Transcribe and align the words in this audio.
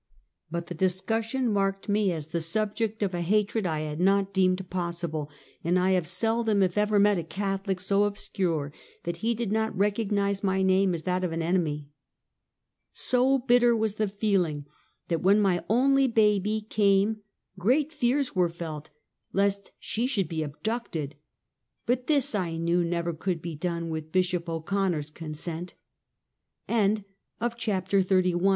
But 0.49 0.65
the 0.65 0.73
discussion 0.73 1.51
marked 1.53 1.87
me 1.87 2.11
as 2.11 2.29
the 2.29 2.41
subject 2.41 3.03
of 3.03 3.13
a 3.13 3.21
hatred 3.21 3.67
I 3.67 3.81
had 3.81 3.99
not 3.99 4.33
deemed 4.33 4.67
pos 4.67 4.99
sible, 5.03 5.29
and 5.63 5.77
I 5.77 5.91
have 5.91 6.07
seldom, 6.07 6.63
if 6.63 6.75
ever, 6.75 6.97
met 6.97 7.19
a 7.19 7.23
Catholic 7.23 7.79
so 7.79 8.05
obscure 8.05 8.73
that 9.03 9.17
he 9.17 9.35
did 9.35 9.51
not 9.51 9.77
recognize 9.77 10.43
my 10.43 10.63
name 10.63 10.95
as 10.95 11.03
that 11.03 11.23
of 11.23 11.31
an 11.31 11.43
enemy. 11.43 11.87
So 12.93 13.37
bitter 13.37 13.75
was 13.77 13.93
the 14.01 14.07
feeling, 14.07 14.65
that 15.07 15.21
when 15.21 15.39
my 15.39 15.63
only 15.69 16.07
baby 16.07 16.65
came 16.67 17.17
great 17.59 17.93
fears 17.93 18.35
were 18.35 18.49
felt 18.49 18.89
lest 19.33 19.69
she 19.77 20.07
should 20.07 20.27
be 20.27 20.41
abducted; 20.41 21.15
but 21.85 22.07
this 22.07 22.33
I 22.33 22.57
knew 22.57 22.83
never 22.83 23.15
c 23.23 23.59